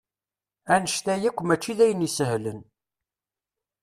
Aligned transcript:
Annect-a 0.73 1.13
akk 1.29 1.39
mačči 1.43 1.73
d 1.77 1.79
ayen 1.83 2.07
isehlen. 2.07 2.59